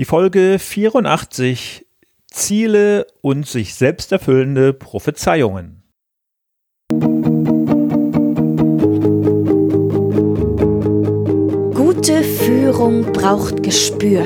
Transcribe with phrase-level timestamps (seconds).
[0.00, 1.86] Die Folge 84
[2.26, 5.82] Ziele und sich selbst erfüllende Prophezeiungen.
[11.74, 14.24] Gute Führung braucht Gespür.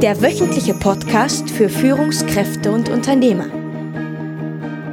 [0.00, 3.57] Der wöchentliche Podcast für Führungskräfte und Unternehmer.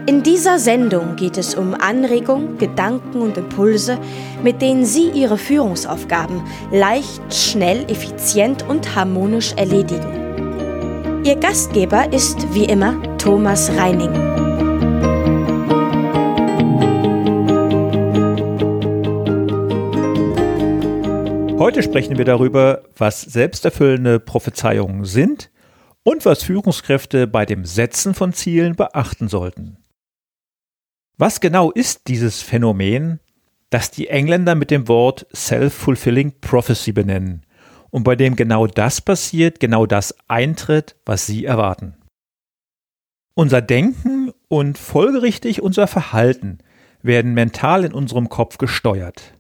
[0.08, 3.98] In dieser Sendung geht es um Anregungen, Gedanken und Impulse,
[4.44, 11.24] mit denen Sie Ihre Führungsaufgaben leicht, schnell, effizient und harmonisch erledigen.
[11.24, 14.14] Ihr Gastgeber ist wie immer Thomas Reining.
[21.58, 25.50] Heute sprechen wir darüber, was selbsterfüllende Prophezeiungen sind
[26.04, 29.80] und was Führungskräfte bei dem Setzen von Zielen beachten sollten.
[31.18, 33.20] Was genau ist dieses Phänomen,
[33.70, 37.46] das die Engländer mit dem Wort Self-Fulfilling Prophecy benennen
[37.90, 41.96] und bei dem genau das passiert, genau das eintritt, was sie erwarten?
[43.34, 46.60] Unser Denken und folgerichtig unser Verhalten
[47.02, 49.34] werden mental in unserem Kopf gesteuert.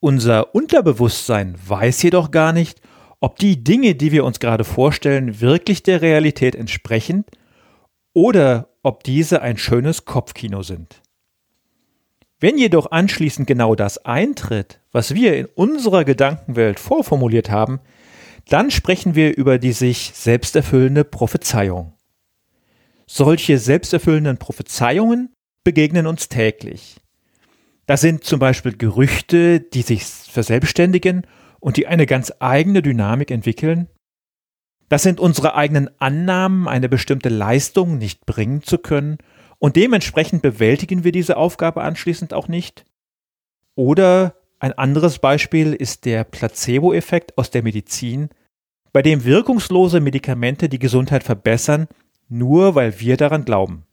[0.00, 2.80] Unser Unterbewusstsein weiß jedoch gar nicht,
[3.20, 7.24] ob die Dinge, die wir uns gerade vorstellen, wirklich der Realität entsprechen
[8.14, 11.02] oder ob diese ein schönes Kopfkino sind.
[12.40, 17.80] Wenn jedoch anschließend genau das eintritt, was wir in unserer Gedankenwelt vorformuliert haben,
[18.48, 21.94] dann sprechen wir über die sich selbsterfüllende Prophezeiung.
[23.06, 25.32] Solche selbsterfüllenden Prophezeiungen
[25.64, 26.96] begegnen uns täglich.
[27.86, 31.26] Das sind zum Beispiel Gerüchte, die sich verselbstständigen
[31.58, 33.88] und die eine ganz eigene Dynamik entwickeln.
[34.88, 39.18] Das sind unsere eigenen Annahmen, eine bestimmte Leistung nicht bringen zu können
[39.58, 42.84] und dementsprechend bewältigen wir diese Aufgabe anschließend auch nicht.
[43.74, 48.30] Oder ein anderes Beispiel ist der Placebo-Effekt aus der Medizin,
[48.92, 51.88] bei dem wirkungslose Medikamente die Gesundheit verbessern,
[52.28, 53.84] nur weil wir daran glauben.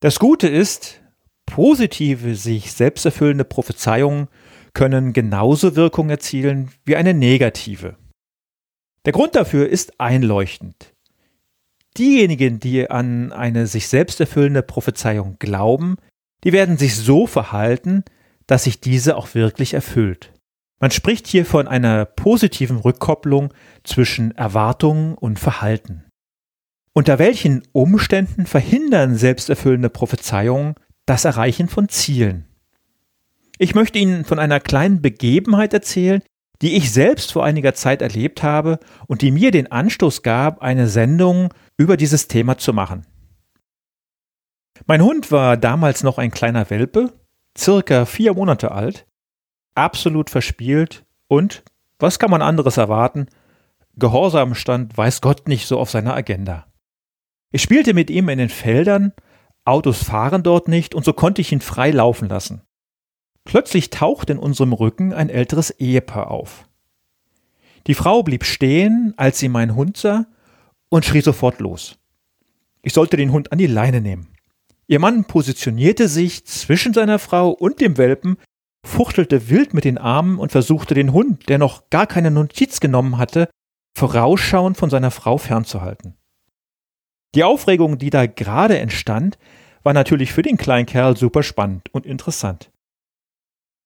[0.00, 1.00] Das Gute ist,
[1.46, 4.28] positive, sich selbsterfüllende Prophezeiungen
[4.74, 7.96] können genauso Wirkung erzielen wie eine negative.
[9.04, 10.94] Der Grund dafür ist einleuchtend.
[11.98, 15.96] Diejenigen, die an eine sich selbst erfüllende Prophezeiung glauben,
[16.44, 18.04] die werden sich so verhalten,
[18.46, 20.32] dass sich diese auch wirklich erfüllt.
[20.80, 23.52] Man spricht hier von einer positiven Rückkopplung
[23.84, 26.04] zwischen Erwartungen und Verhalten.
[26.92, 30.74] Unter welchen Umständen verhindern selbsterfüllende Prophezeiungen
[31.06, 32.46] das Erreichen von Zielen?
[33.58, 36.22] Ich möchte Ihnen von einer kleinen Begebenheit erzählen,
[36.62, 40.88] die ich selbst vor einiger Zeit erlebt habe und die mir den Anstoß gab, eine
[40.88, 43.06] Sendung über dieses Thema zu machen.
[44.86, 47.12] Mein Hund war damals noch ein kleiner Welpe,
[47.56, 49.06] circa vier Monate alt,
[49.74, 51.62] absolut verspielt und,
[51.98, 53.26] was kann man anderes erwarten,
[53.96, 56.66] Gehorsam stand weiß Gott nicht so auf seiner Agenda.
[57.50, 59.12] Ich spielte mit ihm in den Feldern,
[59.64, 62.62] Autos fahren dort nicht und so konnte ich ihn frei laufen lassen.
[63.44, 66.68] Plötzlich tauchte in unserem Rücken ein älteres Ehepaar auf.
[67.86, 70.26] Die Frau blieb stehen, als sie meinen Hund sah,
[70.88, 71.98] und schrie sofort los.
[72.82, 74.28] Ich sollte den Hund an die Leine nehmen.
[74.86, 78.36] Ihr Mann positionierte sich zwischen seiner Frau und dem Welpen,
[78.84, 83.18] fuchtelte wild mit den Armen und versuchte den Hund, der noch gar keine Notiz genommen
[83.18, 83.48] hatte,
[83.96, 86.14] vorausschauend von seiner Frau fernzuhalten.
[87.34, 89.38] Die Aufregung, die da gerade entstand,
[89.82, 92.71] war natürlich für den kleinen Kerl super spannend und interessant.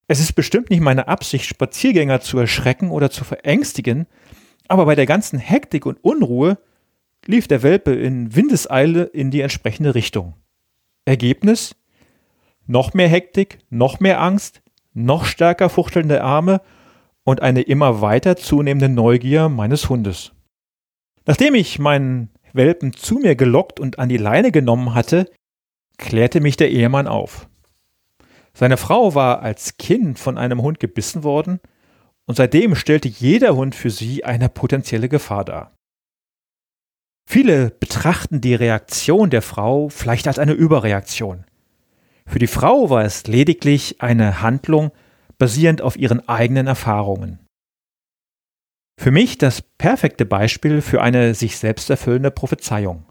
[0.08, 4.06] Es ist bestimmt nicht meine Absicht, Spaziergänger zu erschrecken oder zu verängstigen,
[4.68, 6.58] aber bei der ganzen Hektik und Unruhe
[7.24, 10.34] lief der Welpe in Windeseile in die entsprechende Richtung.
[11.04, 11.74] Ergebnis?
[12.66, 14.62] Noch mehr Hektik, noch mehr Angst,
[14.92, 16.60] noch stärker fuchtelnde Arme
[17.24, 20.32] und eine immer weiter zunehmende Neugier meines Hundes.
[21.26, 25.30] Nachdem ich meinen Welpen zu mir gelockt und an die Leine genommen hatte,
[25.98, 27.48] klärte mich der Ehemann auf.
[28.56, 31.60] Seine Frau war als Kind von einem Hund gebissen worden
[32.24, 35.76] und seitdem stellte jeder Hund für sie eine potenzielle Gefahr dar.
[37.28, 41.44] Viele betrachten die Reaktion der Frau vielleicht als eine Überreaktion.
[42.26, 44.90] Für die Frau war es lediglich eine Handlung
[45.36, 47.40] basierend auf ihren eigenen Erfahrungen.
[48.98, 53.04] Für mich das perfekte Beispiel für eine sich selbst erfüllende Prophezeiung.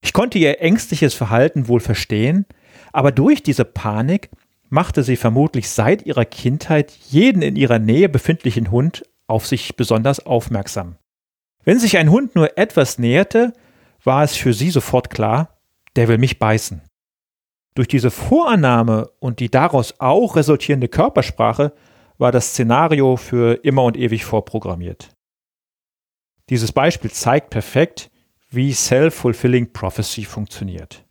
[0.00, 2.46] Ich konnte ihr ängstliches Verhalten wohl verstehen,
[2.92, 4.30] aber durch diese Panik
[4.68, 10.24] machte sie vermutlich seit ihrer Kindheit jeden in ihrer Nähe befindlichen Hund auf sich besonders
[10.24, 10.96] aufmerksam.
[11.64, 13.52] Wenn sich ein Hund nur etwas näherte,
[14.02, 15.58] war es für sie sofort klar,
[15.96, 16.82] der will mich beißen.
[17.74, 21.72] Durch diese Vorannahme und die daraus auch resultierende Körpersprache
[22.16, 25.10] war das Szenario für immer und ewig vorprogrammiert.
[26.48, 28.10] Dieses Beispiel zeigt perfekt,
[28.50, 31.04] wie Self-Fulfilling Prophecy funktioniert.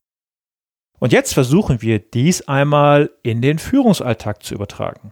[1.00, 5.12] Und jetzt versuchen wir dies einmal in den Führungsalltag zu übertragen.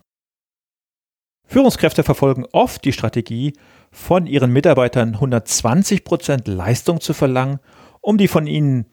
[1.48, 3.54] Führungskräfte verfolgen oft die Strategie,
[3.92, 7.60] von ihren Mitarbeitern 120% Leistung zu verlangen,
[8.02, 8.88] um die von ihnen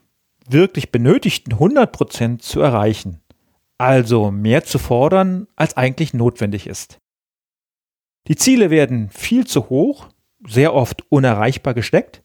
[0.49, 3.21] wirklich benötigten 100% zu erreichen.
[3.79, 6.99] Also mehr zu fordern, als eigentlich notwendig ist.
[8.29, 10.09] Die Ziele werden viel zu hoch,
[10.47, 12.23] sehr oft unerreichbar gesteckt.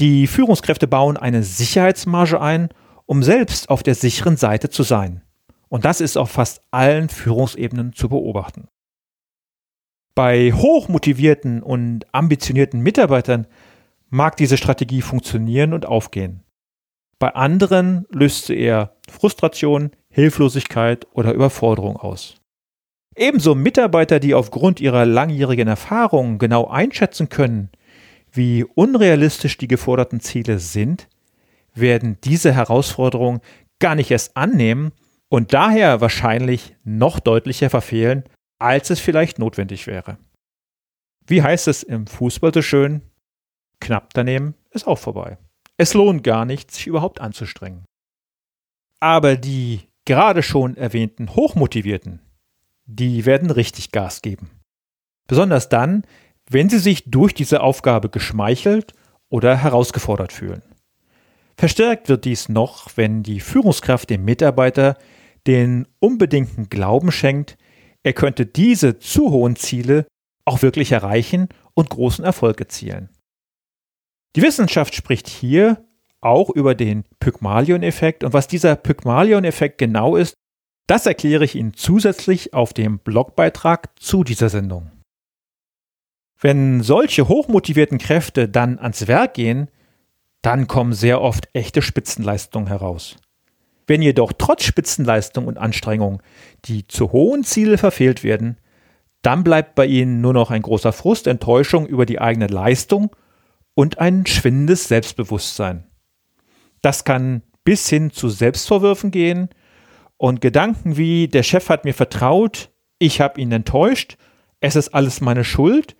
[0.00, 2.70] Die Führungskräfte bauen eine Sicherheitsmarge ein,
[3.06, 5.22] um selbst auf der sicheren Seite zu sein.
[5.68, 8.68] Und das ist auf fast allen Führungsebenen zu beobachten.
[10.14, 13.46] Bei hochmotivierten und ambitionierten Mitarbeitern
[14.10, 16.44] mag diese Strategie funktionieren und aufgehen.
[17.18, 22.36] Bei anderen löst sie eher Frustration, Hilflosigkeit oder Überforderung aus.
[23.16, 27.70] Ebenso Mitarbeiter, die aufgrund ihrer langjährigen Erfahrung genau einschätzen können,
[28.30, 31.08] wie unrealistisch die geforderten Ziele sind,
[31.74, 33.40] werden diese Herausforderung
[33.80, 34.92] gar nicht erst annehmen
[35.28, 38.24] und daher wahrscheinlich noch deutlicher verfehlen,
[38.58, 40.18] als es vielleicht notwendig wäre.
[41.26, 43.02] Wie heißt es im Fußball so schön?
[43.80, 45.38] Knapp daneben ist auch vorbei.
[45.76, 47.84] Es lohnt gar nicht, sich überhaupt anzustrengen.
[49.00, 52.20] Aber die gerade schon erwähnten Hochmotivierten,
[52.86, 54.50] die werden richtig Gas geben.
[55.26, 56.04] Besonders dann,
[56.48, 58.92] wenn sie sich durch diese Aufgabe geschmeichelt
[59.30, 60.62] oder herausgefordert fühlen.
[61.56, 64.96] Verstärkt wird dies noch, wenn die Führungskraft dem Mitarbeiter
[65.46, 67.56] den unbedingten Glauben schenkt,
[68.02, 70.06] er könnte diese zu hohen Ziele
[70.44, 73.08] auch wirklich erreichen und großen Erfolg erzielen.
[74.36, 75.84] Die Wissenschaft spricht hier
[76.20, 80.34] auch über den Pygmalion-Effekt und was dieser Pygmalion-Effekt genau ist,
[80.86, 84.90] das erkläre ich Ihnen zusätzlich auf dem Blogbeitrag zu dieser Sendung.
[86.40, 89.70] Wenn solche hochmotivierten Kräfte dann ans Werk gehen,
[90.44, 93.16] dann kommen sehr oft echte Spitzenleistungen heraus.
[93.86, 96.22] Wenn jedoch trotz Spitzenleistung und Anstrengung
[96.66, 98.58] die zu hohen Ziele verfehlt werden,
[99.22, 103.16] dann bleibt bei ihnen nur noch ein großer Frust, Enttäuschung über die eigene Leistung
[103.72, 105.84] und ein schwindendes Selbstbewusstsein.
[106.82, 109.48] Das kann bis hin zu Selbstvorwürfen gehen
[110.18, 114.18] und Gedanken wie der Chef hat mir vertraut, ich habe ihn enttäuscht,
[114.60, 115.96] es ist alles meine Schuld,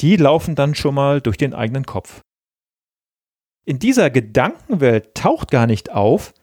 [0.00, 2.22] die laufen dann schon mal durch den eigenen Kopf.
[3.64, 6.34] In dieser Gedankenwelt taucht gar nicht auf,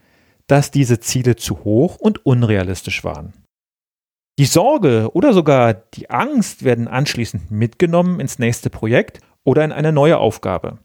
[0.48, 3.34] dass diese Ziele zu hoch und unrealistisch waren.
[4.40, 9.92] Die Sorge oder sogar die Angst werden anschließend mitgenommen ins nächste Projekt oder in eine
[9.92, 10.80] neue Aufgabe.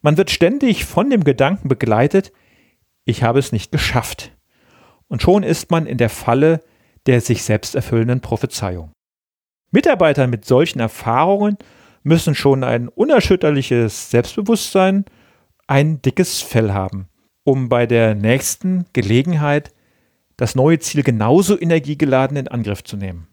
[0.00, 2.32] Man wird ständig von dem Gedanken begleitet,
[3.04, 4.32] ich habe es nicht geschafft.
[5.08, 6.60] Und schon ist man in der Falle
[7.06, 8.92] der sich selbst erfüllenden Prophezeiung.
[9.70, 11.56] Mitarbeiter mit solchen Erfahrungen
[12.02, 15.04] müssen schon ein unerschütterliches Selbstbewusstsein,
[15.66, 17.08] ein dickes Fell haben
[17.44, 19.72] um bei der nächsten Gelegenheit
[20.36, 23.28] das neue Ziel genauso energiegeladen in Angriff zu nehmen.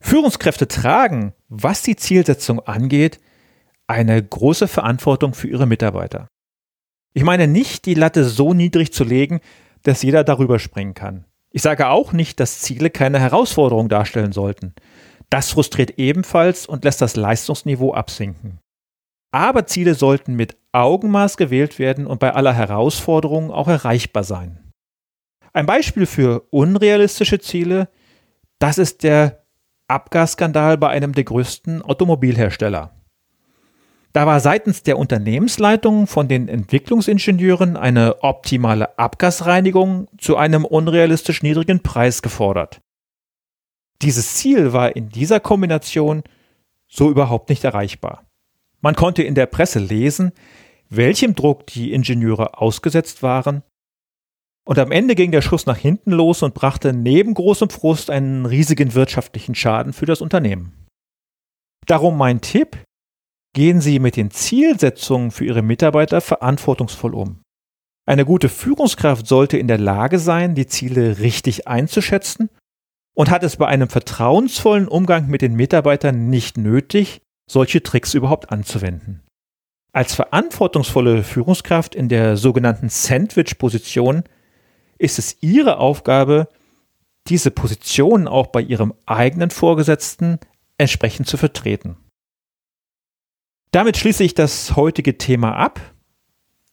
[0.00, 3.18] Führungskräfte tragen, was die Zielsetzung angeht,
[3.86, 6.28] eine große Verantwortung für ihre Mitarbeiter.
[7.14, 9.40] Ich meine nicht, die Latte so niedrig zu legen,
[9.82, 11.24] dass jeder darüber springen kann.
[11.50, 14.74] Ich sage auch nicht, dass Ziele keine Herausforderung darstellen sollten.
[15.30, 18.60] Das frustriert ebenfalls und lässt das Leistungsniveau absinken.
[19.30, 24.72] Aber Ziele sollten mit Augenmaß gewählt werden und bei aller Herausforderung auch erreichbar sein.
[25.52, 27.88] Ein Beispiel für unrealistische Ziele,
[28.58, 29.44] das ist der
[29.88, 32.94] Abgasskandal bei einem der größten Automobilhersteller.
[34.12, 41.82] Da war seitens der Unternehmensleitung von den Entwicklungsingenieuren eine optimale Abgasreinigung zu einem unrealistisch niedrigen
[41.82, 42.80] Preis gefordert.
[44.02, 46.22] Dieses Ziel war in dieser Kombination
[46.86, 48.27] so überhaupt nicht erreichbar.
[48.80, 50.32] Man konnte in der Presse lesen,
[50.88, 53.62] welchem Druck die Ingenieure ausgesetzt waren.
[54.66, 58.46] Und am Ende ging der Schuss nach hinten los und brachte neben großem Frust einen
[58.46, 60.86] riesigen wirtschaftlichen Schaden für das Unternehmen.
[61.86, 62.78] Darum mein Tipp,
[63.54, 67.42] gehen Sie mit den Zielsetzungen für Ihre Mitarbeiter verantwortungsvoll um.
[68.06, 72.50] Eine gute Führungskraft sollte in der Lage sein, die Ziele richtig einzuschätzen
[73.14, 78.52] und hat es bei einem vertrauensvollen Umgang mit den Mitarbeitern nicht nötig, solche Tricks überhaupt
[78.52, 79.22] anzuwenden.
[79.92, 84.22] Als verantwortungsvolle Führungskraft in der sogenannten Sandwich-Position
[84.98, 86.48] ist es Ihre Aufgabe,
[87.26, 90.38] diese Position auch bei Ihrem eigenen Vorgesetzten
[90.76, 91.96] entsprechend zu vertreten.
[93.70, 95.80] Damit schließe ich das heutige Thema ab,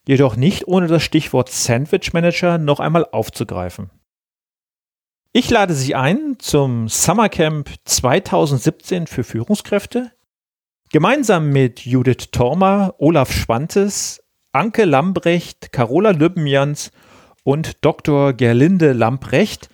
[0.08, 3.90] jedoch nicht ohne das Stichwort Sandwich Manager noch einmal aufzugreifen.
[5.34, 10.15] Ich lade Sie ein zum Summercamp 2017 für Führungskräfte
[10.96, 14.24] Gemeinsam mit Judith Tormer, Olaf Schwantes,
[14.54, 16.94] Anke Lambrecht, Carola Lübbenjans
[17.44, 18.32] und Dr.
[18.32, 19.68] Gerlinde Lamprecht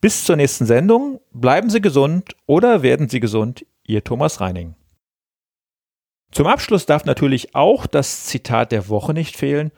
[0.00, 4.76] Bis zur nächsten Sendung, bleiben Sie gesund oder werden Sie gesund, Ihr Thomas Reining.
[6.32, 9.72] Zum Abschluss darf natürlich auch das Zitat der Woche nicht fehlen.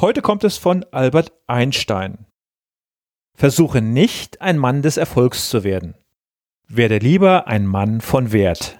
[0.00, 2.24] Heute kommt es von Albert Einstein.
[3.36, 5.94] Versuche nicht ein Mann des Erfolgs zu werden.
[6.68, 8.78] Werde lieber ein Mann von Wert.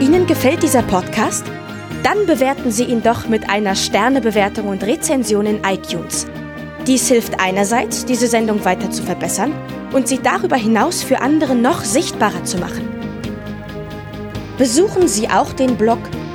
[0.00, 1.46] Ihnen gefällt dieser Podcast?
[2.02, 6.26] Dann bewerten Sie ihn doch mit einer Sternebewertung und Rezension in iTunes.
[6.86, 9.52] Dies hilft einerseits, diese Sendung weiter zu verbessern
[9.92, 12.86] und sie darüber hinaus für andere noch sichtbarer zu machen.
[14.58, 15.98] Besuchen Sie auch den Blog